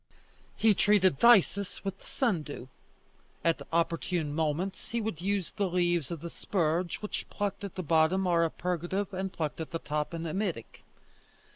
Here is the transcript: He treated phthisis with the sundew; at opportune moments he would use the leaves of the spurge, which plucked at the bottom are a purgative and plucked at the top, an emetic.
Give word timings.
He 0.55 0.73
treated 0.73 1.19
phthisis 1.19 1.83
with 1.83 1.99
the 1.99 2.07
sundew; 2.07 2.69
at 3.45 3.61
opportune 3.71 4.33
moments 4.33 4.89
he 4.89 4.99
would 4.99 5.21
use 5.21 5.51
the 5.51 5.69
leaves 5.69 6.09
of 6.09 6.21
the 6.21 6.29
spurge, 6.31 7.03
which 7.03 7.29
plucked 7.29 7.63
at 7.63 7.75
the 7.75 7.83
bottom 7.83 8.25
are 8.25 8.43
a 8.43 8.49
purgative 8.49 9.13
and 9.13 9.31
plucked 9.31 9.61
at 9.61 9.69
the 9.69 9.77
top, 9.77 10.15
an 10.15 10.25
emetic. 10.25 10.83